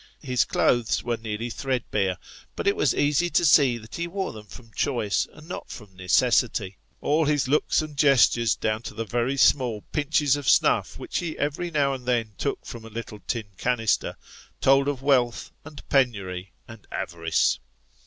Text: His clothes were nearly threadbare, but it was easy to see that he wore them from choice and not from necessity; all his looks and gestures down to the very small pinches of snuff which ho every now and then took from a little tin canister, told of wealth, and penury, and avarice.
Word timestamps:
His 0.23 0.45
clothes 0.45 1.03
were 1.03 1.17
nearly 1.17 1.51
threadbare, 1.51 2.17
but 2.55 2.65
it 2.65 2.75
was 2.75 2.95
easy 2.95 3.29
to 3.29 3.45
see 3.45 3.77
that 3.77 3.93
he 3.97 4.07
wore 4.07 4.33
them 4.33 4.47
from 4.47 4.71
choice 4.75 5.27
and 5.31 5.47
not 5.47 5.69
from 5.69 5.95
necessity; 5.95 6.79
all 7.01 7.25
his 7.25 7.47
looks 7.47 7.83
and 7.83 7.95
gestures 7.95 8.55
down 8.55 8.81
to 8.81 8.95
the 8.95 9.05
very 9.05 9.37
small 9.37 9.81
pinches 9.91 10.35
of 10.35 10.49
snuff 10.49 10.97
which 10.97 11.19
ho 11.19 11.33
every 11.37 11.69
now 11.69 11.93
and 11.93 12.07
then 12.07 12.31
took 12.39 12.65
from 12.65 12.83
a 12.83 12.89
little 12.89 13.19
tin 13.27 13.49
canister, 13.59 14.17
told 14.59 14.87
of 14.87 15.03
wealth, 15.03 15.51
and 15.63 15.87
penury, 15.87 16.51
and 16.67 16.87
avarice. 16.91 17.59